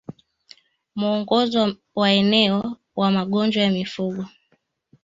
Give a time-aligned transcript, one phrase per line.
[0.95, 4.25] Mwongozo wa eneo wa magonjwa ya mifugo